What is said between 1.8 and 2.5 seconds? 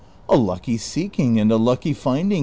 finding